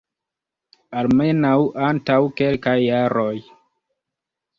Almenaŭ 1.01 1.51
antaŭ 1.89 2.17
kelkaj 2.39 2.75
jaroj! 2.85 3.35